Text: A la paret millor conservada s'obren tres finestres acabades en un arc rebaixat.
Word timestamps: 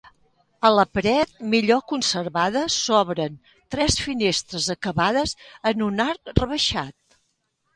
A 0.69 0.69
la 0.75 0.85
paret 0.97 1.33
millor 1.51 1.83
conservada 1.91 2.63
s'obren 2.77 3.35
tres 3.75 3.99
finestres 4.07 4.71
acabades 4.77 5.35
en 5.73 5.85
un 5.91 6.05
arc 6.11 6.33
rebaixat. 6.41 7.19